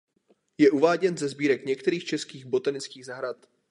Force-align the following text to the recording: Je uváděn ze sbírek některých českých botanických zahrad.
Je 0.57 0.71
uváděn 0.71 1.17
ze 1.17 1.29
sbírek 1.29 1.65
některých 1.65 2.05
českých 2.05 2.45
botanických 2.45 3.05
zahrad. 3.05 3.47